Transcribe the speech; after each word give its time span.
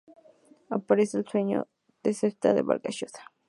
Aparece 0.71 1.17
en 1.17 1.21
"El 1.23 1.29
sueño 1.29 1.67
del 2.01 2.15
Celta" 2.15 2.55
de 2.55 2.63
Vargas 2.63 2.95
Llosa. 2.99 3.31